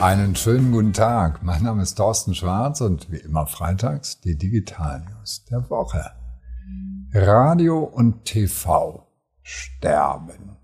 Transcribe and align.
Einen 0.00 0.34
schönen 0.34 0.72
guten 0.72 0.94
Tag. 0.94 1.42
Mein 1.42 1.62
Name 1.62 1.82
ist 1.82 1.96
Thorsten 1.96 2.34
Schwarz 2.34 2.80
und 2.80 3.12
wie 3.12 3.18
immer 3.18 3.46
freitags 3.46 4.18
die 4.18 4.34
Digital 4.34 5.00
News 5.00 5.44
der 5.44 5.68
Woche. 5.68 6.12
Radio 7.12 7.80
und 7.80 8.24
TV 8.24 9.06
sterben. 9.42 10.56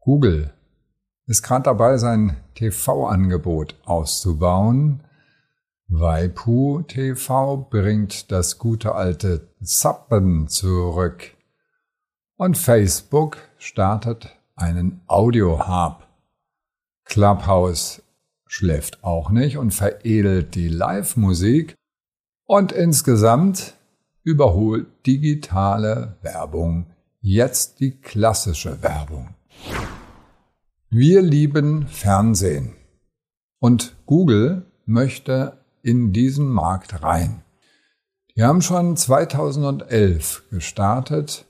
Google 0.00 0.54
ist 1.26 1.42
gerade 1.42 1.64
dabei, 1.64 1.98
sein 1.98 2.38
TV-Angebot 2.54 3.76
auszubauen. 3.84 5.02
Waipu 5.86 6.80
TV 6.88 7.58
bringt 7.68 8.32
das 8.32 8.58
gute 8.58 8.94
alte 8.94 9.50
Zappen 9.62 10.48
zurück. 10.48 11.36
Und 12.36 12.56
Facebook 12.56 13.36
startet 13.58 14.34
einen 14.56 15.02
Audio-Hub. 15.06 16.03
Clubhouse 17.04 18.02
schläft 18.46 19.02
auch 19.04 19.30
nicht 19.30 19.56
und 19.58 19.72
veredelt 19.72 20.54
die 20.54 20.68
Live-Musik 20.68 21.74
und 22.46 22.72
insgesamt 22.72 23.74
überholt 24.22 24.86
digitale 25.06 26.16
Werbung 26.22 26.86
jetzt 27.20 27.80
die 27.80 28.00
klassische 28.00 28.82
Werbung. 28.82 29.34
Wir 30.90 31.22
lieben 31.22 31.86
Fernsehen 31.88 32.74
und 33.58 33.96
Google 34.06 34.66
möchte 34.86 35.58
in 35.82 36.12
diesen 36.12 36.48
Markt 36.48 37.02
rein. 37.02 37.42
Die 38.36 38.42
haben 38.42 38.62
schon 38.62 38.96
2011 38.96 40.44
gestartet 40.50 41.46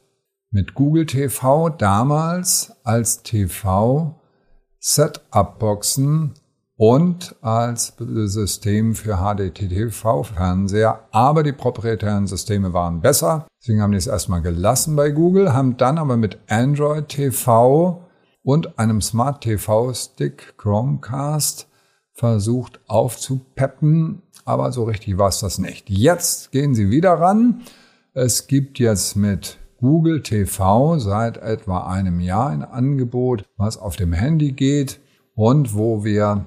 mit 0.50 0.74
Google 0.74 1.06
TV 1.06 1.68
damals 1.70 2.72
als 2.84 3.22
TV 3.22 4.20
Setup-Boxen 4.86 6.34
und 6.76 7.36
als 7.40 7.94
System 7.98 8.94
für 8.94 9.16
HDTV-Fernseher. 9.16 11.08
Aber 11.10 11.42
die 11.42 11.52
proprietären 11.52 12.26
Systeme 12.26 12.74
waren 12.74 13.00
besser. 13.00 13.46
Deswegen 13.62 13.80
haben 13.80 13.92
die 13.92 13.98
es 13.98 14.06
erstmal 14.06 14.42
gelassen 14.42 14.94
bei 14.94 15.08
Google, 15.10 15.54
haben 15.54 15.78
dann 15.78 15.96
aber 15.96 16.18
mit 16.18 16.38
Android 16.48 17.08
TV 17.08 18.04
und 18.42 18.78
einem 18.78 19.00
Smart 19.00 19.40
TV 19.40 19.94
Stick 19.94 20.58
Chromecast 20.58 21.66
versucht 22.12 22.78
aufzupeppen. 22.86 24.20
Aber 24.44 24.70
so 24.70 24.84
richtig 24.84 25.16
war 25.16 25.30
es 25.30 25.40
das 25.40 25.56
nicht. 25.56 25.88
Jetzt 25.88 26.52
gehen 26.52 26.74
sie 26.74 26.90
wieder 26.90 27.14
ran. 27.14 27.62
Es 28.12 28.48
gibt 28.48 28.78
jetzt 28.78 29.16
mit 29.16 29.56
Google 29.80 30.22
TV 30.22 30.98
seit 30.98 31.36
etwa 31.38 31.86
einem 31.86 32.20
Jahr 32.20 32.50
ein 32.50 32.62
Angebot, 32.62 33.44
was 33.56 33.76
auf 33.76 33.96
dem 33.96 34.12
Handy 34.12 34.52
geht 34.52 35.00
und 35.34 35.74
wo 35.74 36.04
wir 36.04 36.46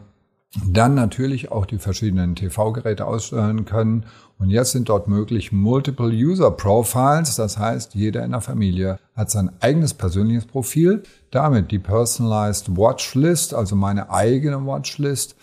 dann 0.66 0.96
natürlich 0.96 1.52
auch 1.52 1.66
die 1.66 1.78
verschiedenen 1.78 2.36
TV-Geräte 2.36 3.06
aussteuern 3.06 3.66
können. 3.66 4.06
Und 4.40 4.50
jetzt 4.50 4.72
sind 4.72 4.90
dort 4.90 5.08
möglich 5.08 5.52
Multiple 5.52 6.10
User 6.10 6.52
Profiles. 6.52 7.36
Das 7.36 7.58
heißt, 7.58 7.96
jeder 7.96 8.24
in 8.24 8.32
der 8.32 8.42
Familie 8.42 9.00
hat 9.16 9.30
sein 9.30 9.52
eigenes 9.60 9.94
persönliches 9.94 10.46
Profil. 10.46 11.04
Damit 11.32 11.72
die 11.72 11.80
Personalized 11.80 12.76
Watchlist, 12.78 13.54
also 13.54 13.76
meine 13.76 14.10
eigene 14.10 14.66
Watchlist 14.66 15.36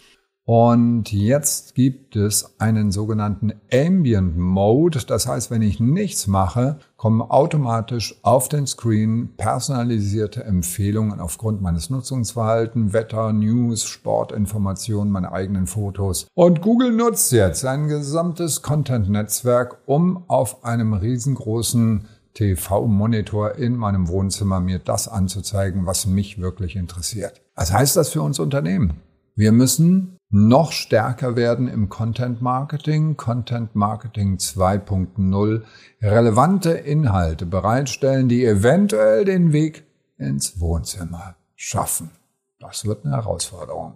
und 0.47 1.11
jetzt 1.11 1.75
gibt 1.75 2.17
es 2.17 2.61
einen 2.61 2.93
sogenannten 2.93 3.55
Ambient 3.73 4.37
Mode. 4.37 5.01
Das 5.07 5.27
heißt, 5.27 5.51
wenn 5.51 5.63
ich 5.63 5.81
nichts 5.81 6.27
mache, 6.27 6.79
kommen 6.99 7.23
automatisch 7.23 8.21
auf 8.23 8.51
den 8.51 8.67
Screen 8.67 9.31
personalisierte 9.39 10.45
Empfehlungen 10.45 11.19
aufgrund 11.19 11.63
meines 11.63 11.89
Nutzungsverhaltens, 11.89 12.93
Wetter, 12.93 13.33
News, 13.33 13.85
Sportinformationen, 13.85 15.11
meine 15.11 15.33
eigenen 15.33 15.67
Fotos. 15.67 16.27
Und 16.35 16.61
Google 16.61 16.93
nutzt 16.93 17.33
jetzt 17.33 17.65
ein 17.65 17.89
gesamtes 17.89 18.61
Content-Netzwerk, 18.61 19.79
um 19.87 20.25
auf 20.29 20.63
einem 20.63 20.93
riesengroßen 20.93 22.05
TV-Monitor 22.35 23.55
in 23.55 23.77
meinem 23.77 24.09
Wohnzimmer 24.09 24.61
mir 24.61 24.79
das 24.79 25.09
anzuzeigen, 25.09 25.87
was 25.87 26.05
mich 26.05 26.39
wirklich 26.39 26.77
interessiert. 26.77 27.41
Was 27.55 27.73
heißt 27.73 27.97
das 27.97 28.11
für 28.11 28.21
uns 28.21 28.39
Unternehmen? 28.39 29.01
Wir 29.37 29.51
müssen 29.51 30.17
noch 30.31 30.71
stärker 30.71 31.35
werden 31.35 31.67
im 31.67 31.89
Content 31.89 32.41
Marketing, 32.41 33.17
Content 33.17 33.75
Marketing 33.75 34.37
2.0, 34.37 35.63
relevante 36.01 36.71
Inhalte 36.71 37.45
bereitstellen, 37.45 38.29
die 38.29 38.45
eventuell 38.45 39.25
den 39.25 39.53
Weg 39.53 39.87
ins 40.19 40.61
Wohnzimmer 40.61 41.35
schaffen. 41.57 42.13
Das 42.61 42.85
wird 42.85 43.05
eine 43.05 43.17
Herausforderung. 43.17 43.95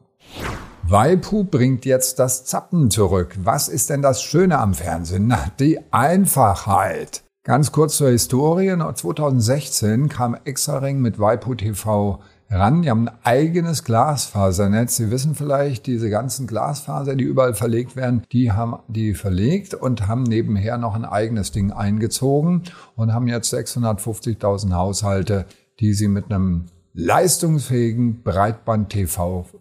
Waipu 0.83 1.45
bringt 1.45 1.85
jetzt 1.85 2.19
das 2.19 2.45
Zappen 2.45 2.91
zurück. 2.91 3.37
Was 3.41 3.69
ist 3.69 3.91
denn 3.91 4.03
das 4.03 4.21
Schöne 4.21 4.59
am 4.59 4.75
Fernsehen? 4.75 5.29
Na, 5.29 5.53
die 5.61 5.79
Einfachheit. 5.93 7.23
Ganz 7.45 7.71
kurz 7.71 7.97
zur 7.97 8.11
Historie. 8.11 8.77
2016 8.77 10.09
kam 10.09 10.37
Exaring 10.45 10.99
mit 10.99 11.21
Waipu 11.21 11.55
TV 11.55 12.19
ran. 12.51 12.83
Die 12.83 12.91
haben 12.91 13.09
ein 13.09 13.15
eigenes 13.25 13.85
Glasfasernetz. 13.85 14.97
Sie 14.97 15.11
wissen 15.11 15.35
vielleicht, 15.35 15.87
diese 15.87 16.11
ganzen 16.11 16.47
Glasfaser, 16.47 17.15
die 17.15 17.25
überall 17.25 17.55
verlegt 17.55 17.97
werden, 17.97 18.23
die 18.33 18.53
haben 18.53 18.79
die 18.89 19.15
verlegt 19.15 19.75
und 19.75 20.07
haben 20.07 20.23
nebenher 20.23 20.79
noch 20.79 20.95
ein 20.95 21.05
eigenes 21.05 21.53
Ding 21.53 21.73
eingezogen 21.73 22.63
und 22.97 23.13
haben 23.13 23.29
jetzt 23.29 23.53
650.000 23.53 24.73
Haushalte, 24.73 25.47
die 25.81 25.93
sie 25.95 26.09
mit 26.09 26.27
einem 26.27 26.67
leistungsfähigen 26.95 28.23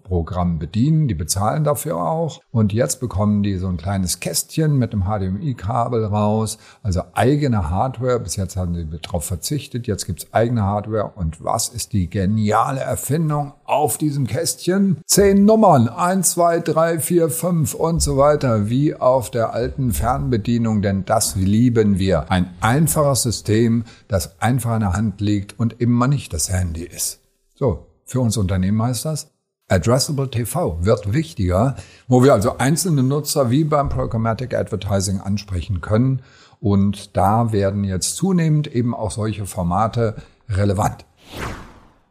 Breitband-TV-Programm 0.08 0.60
bedienen. 0.60 1.08
Die 1.08 1.14
bezahlen 1.14 1.64
dafür 1.64 1.98
auch. 1.98 2.42
Und 2.52 2.74
jetzt 2.74 3.00
bekommen 3.00 3.44
die 3.44 3.58
so 3.58 3.68
ein 3.68 3.78
kleines 3.78 4.20
Kästchen 4.20 4.78
mit 4.78 4.94
einem 4.94 5.04
HDMI-Kabel 5.04 6.06
raus. 6.06 6.58
Also 6.84 7.02
eigene 7.14 7.70
Hardware. 7.70 8.20
Bis 8.20 8.36
jetzt 8.36 8.56
haben 8.56 8.76
sie 8.76 8.88
darauf 9.02 9.26
verzichtet. 9.26 9.88
Jetzt 9.88 10.06
gibt's 10.06 10.28
eigene 10.34 10.64
Hardware. 10.64 11.12
Und 11.16 11.44
was 11.44 11.70
ist 11.70 11.94
die 11.94 12.10
geniale 12.10 12.82
Erfindung 12.82 13.54
auf 13.66 13.98
diesem 13.98 14.28
Kästchen? 14.28 14.98
Zehn 15.06 15.46
Nummern. 15.46 15.90
Eins, 15.90 16.32
zwei, 16.32 16.60
drei, 16.60 17.00
vier, 17.00 17.30
fünf 17.30 17.74
und 17.74 18.02
so 18.02 18.18
weiter. 18.18 18.70
Wie 18.70 18.96
auf 18.96 19.32
der 19.32 19.54
alten 19.54 19.94
Fernbedienung. 19.94 20.82
Denn 20.82 21.06
das 21.06 21.36
lieben 21.36 22.00
wir. 22.00 22.32
Ein 22.32 22.50
einfaches 22.62 23.24
System, 23.24 23.84
das 24.08 24.42
einfach 24.42 24.76
in 24.76 24.82
der 24.82 24.94
Hand 24.94 25.22
liegt 25.22 25.60
und 25.60 25.80
immer 25.80 26.08
nicht 26.08 26.34
das 26.34 26.50
Handy 26.50 26.84
ist. 26.84 27.20
So, 27.56 27.88
für 28.06 28.22
uns 28.22 28.38
Unternehmen 28.38 28.82
heißt 28.82 29.06
das, 29.06 29.32
Addressable 29.70 30.30
TV 30.30 30.78
wird 30.82 31.12
wichtiger, 31.12 31.76
wo 32.08 32.24
wir 32.24 32.32
also 32.32 32.58
einzelne 32.58 33.04
Nutzer 33.04 33.50
wie 33.50 33.66
beim 33.66 33.90
Programmatic 33.90 34.54
Advertising 34.56 35.20
ansprechen 35.20 35.82
können. 35.82 36.22
Und 36.62 37.18
da 37.18 37.52
werden 37.52 37.84
jetzt 37.84 38.16
zunehmend 38.16 38.68
eben 38.68 38.96
auch 38.96 39.12
solche 39.12 39.46
Formate 39.46 40.16
relevant. 40.48 41.06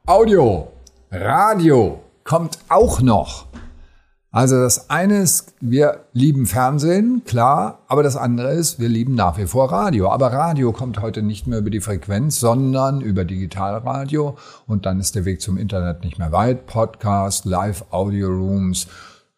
Audio, 0.05 0.69
Radio 1.11 2.01
kommt 2.25 2.59
auch 2.69 3.01
noch. 3.01 3.47
Also 4.37 4.61
das 4.61 4.91
eine 4.91 5.21
ist, 5.23 5.55
wir 5.63 6.05
lieben 6.13 6.45
Fernsehen, 6.45 7.23
klar, 7.25 7.79
aber 7.89 8.03
das 8.03 8.19
andere 8.19 8.53
ist, 8.53 8.79
wir 8.79 8.91
lieben 8.91 9.15
nach 9.15 9.39
wie 9.39 9.47
vor 9.47 9.73
Radio. 9.73 10.11
Aber 10.11 10.31
Radio 10.31 10.73
kommt 10.73 11.01
heute 11.01 11.23
nicht 11.23 11.47
mehr 11.47 11.61
über 11.61 11.71
die 11.71 11.81
Frequenz, 11.81 12.39
sondern 12.39 13.01
über 13.01 13.25
Digitalradio 13.25 14.37
und 14.67 14.85
dann 14.85 15.01
ist 15.01 15.15
der 15.15 15.25
Weg 15.25 15.41
zum 15.41 15.57
Internet 15.57 16.05
nicht 16.05 16.19
mehr 16.19 16.33
weit. 16.33 16.67
Podcast, 16.67 17.47
Live-Audio-Rooms 17.47 18.89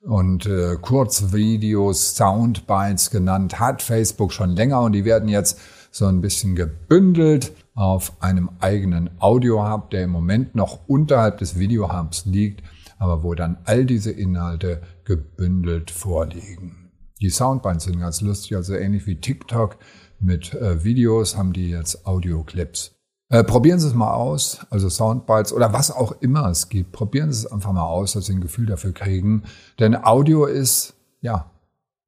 und 0.03 0.47
äh, 0.47 0.75
Kurzvideos, 0.83 2.17
Soundbites 2.17 3.11
genannt, 3.13 3.61
hat 3.61 3.83
Facebook 3.83 4.33
schon 4.33 4.57
länger 4.57 4.81
und 4.81 4.95
die 4.95 5.05
werden 5.05 5.29
jetzt 5.29 5.61
so 5.93 6.07
ein 6.07 6.21
bisschen 6.21 6.57
gebündelt 6.57 7.53
auf 7.77 8.15
einem 8.19 8.51
eigenen 8.59 9.11
Audio-Hub, 9.21 9.91
der 9.91 10.03
im 10.03 10.11
Moment 10.11 10.57
noch 10.57 10.81
unterhalb 10.89 11.39
des 11.39 11.57
Video-Hubs 11.57 12.25
liegt 12.27 12.65
aber 12.99 13.23
wo 13.23 13.35
dann 13.35 13.59
all 13.65 13.85
diese 13.85 14.11
Inhalte 14.11 14.83
gebündelt 15.05 15.91
vorliegen. 15.91 16.91
Die 17.21 17.31
Soundbites 17.31 17.85
sind 17.85 17.99
ganz 17.99 18.21
lustig, 18.21 18.57
also 18.57 18.75
ähnlich 18.75 19.07
wie 19.07 19.21
TikTok 19.21 19.79
mit 20.21 20.55
äh, 20.55 20.85
Videos 20.85 21.37
haben 21.37 21.53
die 21.53 21.71
jetzt 21.71 22.07
Audioclips. 22.07 22.95
Äh, 23.31 23.45
probieren 23.45 23.79
Sie 23.79 23.89
es 23.89 23.95
mal 23.95 24.13
aus, 24.13 24.61
also 24.71 24.89
Soundbites 24.89 25.53
oder 25.53 25.73
was 25.73 25.91
auch 25.91 26.13
immer 26.21 26.49
es 26.49 26.69
gibt. 26.69 26.93
Probieren 26.93 27.33
Sie 27.33 27.45
es 27.45 27.53
einfach 27.53 27.73
mal 27.73 27.87
aus, 27.87 28.13
dass 28.13 28.27
Sie 28.27 28.33
ein 28.33 28.41
Gefühl 28.41 28.67
dafür 28.67 28.93
kriegen. 28.93 29.45
Denn 29.79 29.95
Audio 29.97 30.47
ist, 30.47 30.95
ja, 31.21 31.51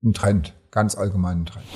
ein 0.02 0.14
Trend, 0.14 0.54
ganz 0.70 0.94
allgemein 0.94 1.42
ein 1.42 1.46
Trend. 1.46 1.66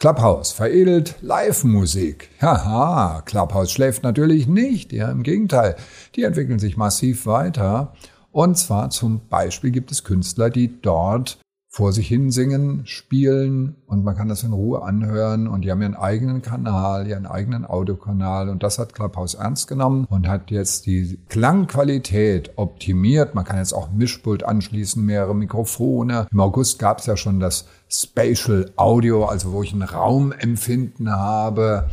Clubhouse 0.00 0.52
veredelt 0.52 1.16
Live-Musik. 1.20 2.30
Haha, 2.40 3.20
Clubhouse 3.26 3.70
schläft 3.70 4.02
natürlich 4.02 4.46
nicht. 4.46 4.94
Ja, 4.94 5.10
im 5.10 5.22
Gegenteil. 5.22 5.76
Die 6.16 6.22
entwickeln 6.22 6.58
sich 6.58 6.78
massiv 6.78 7.26
weiter. 7.26 7.92
Und 8.32 8.56
zwar 8.56 8.88
zum 8.88 9.20
Beispiel 9.28 9.70
gibt 9.70 9.92
es 9.92 10.02
Künstler, 10.02 10.48
die 10.48 10.80
dort 10.80 11.38
vor 11.72 11.92
sich 11.92 12.08
hin 12.08 12.32
singen, 12.32 12.82
spielen 12.84 13.76
und 13.86 14.02
man 14.02 14.16
kann 14.16 14.28
das 14.28 14.42
in 14.42 14.52
Ruhe 14.52 14.82
anhören 14.82 15.46
und 15.46 15.62
die 15.62 15.70
haben 15.70 15.80
ihren 15.80 15.94
eigenen 15.94 16.42
Kanal, 16.42 17.06
ihren 17.06 17.26
eigenen 17.26 17.64
Audiokanal 17.64 18.48
und 18.48 18.64
das 18.64 18.80
hat 18.80 18.92
Clubhouse 18.92 19.34
ernst 19.34 19.68
genommen 19.68 20.04
und 20.10 20.26
hat 20.26 20.50
jetzt 20.50 20.86
die 20.86 21.20
Klangqualität 21.28 22.50
optimiert. 22.56 23.36
Man 23.36 23.44
kann 23.44 23.58
jetzt 23.58 23.72
auch 23.72 23.92
Mischpult 23.92 24.42
anschließen, 24.42 25.04
mehrere 25.04 25.36
Mikrofone. 25.36 26.26
Im 26.32 26.40
August 26.40 26.80
gab 26.80 26.98
es 26.98 27.06
ja 27.06 27.16
schon 27.16 27.38
das 27.38 27.68
Spatial 27.88 28.72
Audio, 28.74 29.26
also 29.26 29.52
wo 29.52 29.62
ich 29.62 29.72
ein 29.72 29.82
Raumempfinden 29.82 31.12
habe. 31.12 31.88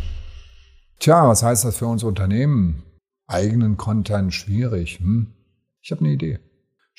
Tja, 0.97 1.27
was 1.27 1.43
heißt 1.43 1.65
das 1.65 1.77
für 1.77 1.85
uns 1.85 2.03
Unternehmen? 2.03 2.81
Eigenen 3.27 3.77
Content 3.77 4.33
schwierig. 4.33 4.97
Hm? 4.99 5.27
Ich 5.83 5.91
habe 5.91 6.01
eine 6.01 6.13
Idee. 6.13 6.39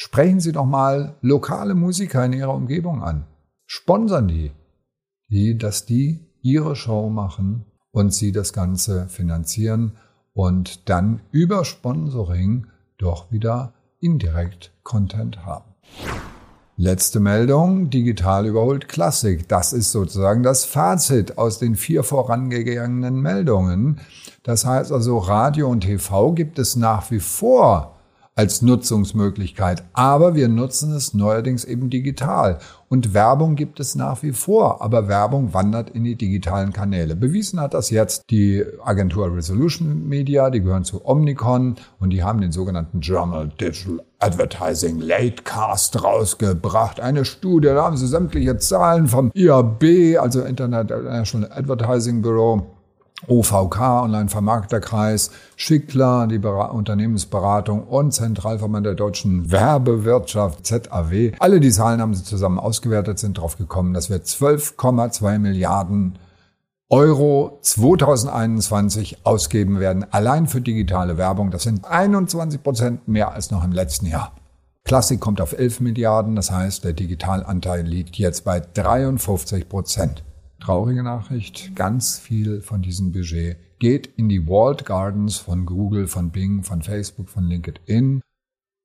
Sprechen 0.01 0.39
Sie 0.39 0.53
doch 0.53 0.65
mal 0.65 1.17
lokale 1.23 1.75
Musiker 1.75 2.25
in 2.25 2.33
Ihrer 2.33 2.55
Umgebung 2.55 3.03
an. 3.03 3.25
Sponsern 3.67 4.29
die, 4.29 4.53
die, 5.29 5.59
dass 5.59 5.87
die 5.87 6.21
ihre 6.41 6.77
Show 6.77 7.11
machen 7.11 7.65
und 7.91 8.15
Sie 8.15 8.31
das 8.31 8.53
Ganze 8.53 9.09
finanzieren 9.09 9.97
und 10.35 10.89
dann 10.89 11.19
über 11.33 11.65
Sponsoring 11.65 12.69
doch 12.97 13.33
wieder 13.33 13.73
indirekt 13.99 14.71
Content 14.85 15.45
haben. 15.45 15.75
Letzte 16.77 17.19
Meldung, 17.19 17.91
digital 17.91 18.47
überholt 18.47 18.87
Klassik. 18.87 19.49
Das 19.49 19.73
ist 19.73 19.91
sozusagen 19.91 20.45
das 20.45 20.65
Fazit 20.65 21.39
aus 21.39 21.59
den 21.59 21.75
vier 21.75 22.05
vorangegangenen 22.05 23.21
Meldungen. 23.21 24.01
Das 24.45 24.65
heißt 24.65 24.93
also, 24.93 25.19
Radio 25.19 25.69
und 25.69 25.81
TV 25.81 26.35
gibt 26.35 26.61
es 26.61 26.77
nach 26.77 27.11
wie 27.11 27.19
vor 27.19 27.98
als 28.39 28.63
Nutzungsmöglichkeit. 28.63 29.83
Aber 29.95 30.37
wir 30.37 30.49
nutzen 30.49 30.93
es 30.93 31.13
neuerdings 31.13 31.65
eben 31.65 31.91
digital. 31.91 32.59
Und 32.89 33.13
Werbung 33.13 33.57
gibt 33.57 33.81
es 33.81 33.97
nach 33.97 34.23
wie 34.23 34.31
vor, 34.31 34.81
aber 34.81 35.09
Werbung 35.09 35.53
wandert 35.55 35.91
in 35.91 36.05
die 36.05 36.15
digitalen 36.15 36.73
Kanäle. 36.73 37.17
Bewiesen 37.17 37.61
hat 37.61 37.75
das 37.75 37.91
jetzt 37.91 38.23
die 38.31 38.65
Agentur 38.85 39.35
Resolution 39.35 40.09
Media, 40.09 40.51
die 40.51 40.61
gehören 40.61 40.85
zu 40.85 41.05
Omnicon 41.05 41.75
und 41.99 42.11
die 42.11 42.23
haben 42.23 42.41
den 42.41 42.53
sogenannten 42.53 43.01
Journal 43.01 43.49
Digital 43.61 44.05
Advertising 44.21 45.01
Latecast 45.01 46.03
rausgebracht. 46.03 47.01
Eine 47.01 47.25
Studie, 47.25 47.69
da 47.69 47.83
haben 47.83 47.97
sie 47.97 48.07
sämtliche 48.07 48.57
Zahlen 48.59 49.09
vom 49.09 49.33
IAB, 49.35 50.17
also 50.21 50.43
International 50.43 51.51
Advertising 51.53 52.23
Bureau, 52.23 52.78
OVK, 53.27 53.81
Online-Vermarkterkreis, 54.05 55.31
Schickler, 55.57 56.27
die 56.27 56.39
Ber 56.39 56.73
Unternehmensberatung 56.73 57.85
und 57.85 58.13
Zentralverband 58.13 58.87
der 58.87 58.95
deutschen 58.95 59.51
Werbewirtschaft, 59.51 60.65
ZAW. 60.65 61.33
Alle 61.39 61.61
die 61.61 61.71
Zahlen 61.71 62.01
haben 62.01 62.15
sie 62.15 62.25
zusammen 62.25 62.59
ausgewertet, 62.59 63.19
sind 63.19 63.39
darauf 63.39 63.59
gekommen, 63.59 63.95
dass 63.95 64.11
wir 64.11 64.19
12,2 64.19 65.39
Milliarden 65.39 66.19
Euro 66.91 67.59
2021 67.61 69.27
ausgeben 69.27 69.79
werden, 69.79 70.07
allein 70.11 70.47
für 70.47 70.63
digitale 70.63 71.19
Werbung. 71.19 71.51
Das 71.51 71.65
sind 71.65 71.85
21 71.85 72.63
Prozent 72.63 73.09
mehr 73.09 73.33
als 73.33 73.51
noch 73.51 73.63
im 73.63 73.73
letzten 73.73 74.07
Jahr. 74.07 74.33
Klassik 74.85 75.21
kommt 75.21 75.43
auf 75.43 75.53
11 75.53 75.81
Milliarden, 75.81 76.35
das 76.35 76.51
heißt, 76.51 76.85
der 76.85 76.95
Digitalanteil 76.95 77.87
liegt 77.87 78.17
jetzt 78.17 78.45
bei 78.45 78.61
53 78.61 79.69
Prozent. 79.69 80.25
Traurige 80.61 81.05
Nachricht, 81.05 81.77
ganz 81.77 82.19
viel 82.19 82.61
von 82.63 82.83
diesem 82.83 83.13
Budget 83.13 83.57
geht 83.79 84.09
in 84.17 84.29
die 84.29 84.49
Walled 84.49 84.85
Gardens 84.85 85.37
von 85.37 85.67
Google, 85.67 86.09
von 86.09 86.31
Bing, 86.31 86.65
von 86.65 86.83
Facebook, 86.83 87.29
von 87.29 87.45
LinkedIn. 87.45 88.21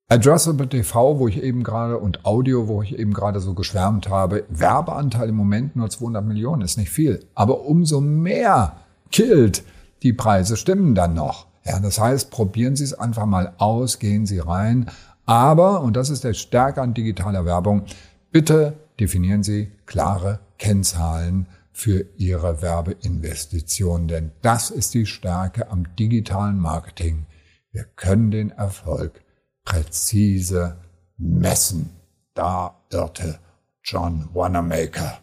Addressable 0.08 0.68
TV, 0.68 1.18
wo 1.18 1.26
ich 1.26 1.42
eben 1.42 1.64
gerade, 1.64 1.98
und 1.98 2.24
Audio, 2.24 2.68
wo 2.68 2.82
ich 2.82 2.96
eben 2.96 3.12
gerade 3.12 3.40
so 3.40 3.54
geschwärmt 3.54 4.08
habe, 4.08 4.44
Werbeanteil 4.50 5.30
im 5.30 5.34
Moment 5.34 5.74
nur 5.74 5.90
200 5.90 6.24
Millionen, 6.24 6.62
ist 6.62 6.78
nicht 6.78 6.90
viel. 6.90 7.26
Aber 7.34 7.62
umso 7.62 8.00
mehr 8.00 8.76
killt, 9.10 9.64
die 10.02 10.12
Preise 10.12 10.56
stimmen 10.56 10.94
dann 10.94 11.14
noch. 11.14 11.46
Ja, 11.64 11.80
das 11.80 11.98
heißt, 11.98 12.30
probieren 12.30 12.76
Sie 12.76 12.84
es 12.84 12.94
einfach 12.94 13.26
mal 13.26 13.54
aus, 13.58 13.98
gehen 13.98 14.26
Sie 14.26 14.38
rein. 14.38 14.90
Aber, 15.26 15.80
und 15.80 15.96
das 15.96 16.10
ist 16.10 16.22
der 16.22 16.34
Stärke 16.34 16.82
an 16.82 16.94
digitaler 16.94 17.44
Werbung, 17.44 17.82
bitte 18.30 18.74
definieren 19.00 19.42
Sie 19.42 19.72
klare 19.86 20.38
Kennzahlen 20.58 21.46
für 21.74 22.06
ihre 22.16 22.62
Werbeinvestitionen. 22.62 24.08
Denn 24.08 24.32
das 24.40 24.70
ist 24.70 24.94
die 24.94 25.06
Stärke 25.06 25.70
am 25.70 25.94
digitalen 25.96 26.58
Marketing. 26.58 27.26
Wir 27.72 27.84
können 27.84 28.30
den 28.30 28.50
Erfolg 28.50 29.22
präzise 29.64 30.78
messen. 31.18 31.90
Da 32.32 32.80
irrte 32.90 33.40
John 33.82 34.28
Wanamaker, 34.32 35.18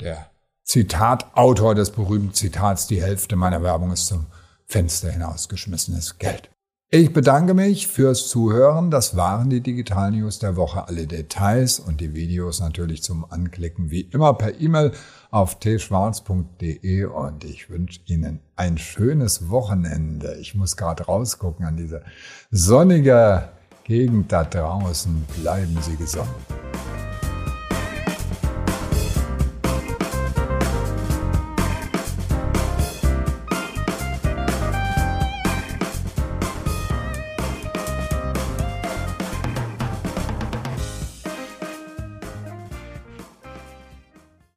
der 0.00 0.30
Zitatautor 0.64 1.74
des 1.74 1.90
berühmten 1.90 2.32
Zitats, 2.32 2.86
die 2.86 3.02
Hälfte 3.02 3.36
meiner 3.36 3.62
Werbung 3.62 3.92
ist 3.92 4.06
zum 4.06 4.26
Fenster 4.64 5.10
hinausgeschmissenes 5.10 6.18
Geld. 6.18 6.50
Ich 6.94 7.14
bedanke 7.14 7.54
mich 7.54 7.88
fürs 7.88 8.28
Zuhören. 8.28 8.90
Das 8.90 9.16
waren 9.16 9.48
die 9.48 9.62
Digital 9.62 10.10
News 10.10 10.40
der 10.40 10.56
Woche. 10.56 10.88
Alle 10.88 11.06
Details 11.06 11.80
und 11.80 12.02
die 12.02 12.12
Videos 12.12 12.60
natürlich 12.60 13.02
zum 13.02 13.24
Anklicken 13.30 13.90
wie 13.90 14.02
immer 14.02 14.34
per 14.34 14.60
E-Mail 14.60 14.92
auf 15.30 15.58
tschwarz.de 15.58 17.04
und 17.06 17.44
ich 17.44 17.70
wünsche 17.70 18.00
Ihnen 18.04 18.40
ein 18.56 18.76
schönes 18.76 19.48
Wochenende. 19.48 20.36
Ich 20.38 20.54
muss 20.54 20.76
gerade 20.76 21.04
rausgucken 21.04 21.64
an 21.64 21.78
diese 21.78 22.02
sonnige 22.50 23.48
Gegend 23.84 24.30
da 24.30 24.44
draußen. 24.44 25.24
Bleiben 25.40 25.78
Sie 25.80 25.96
gesund. 25.96 26.28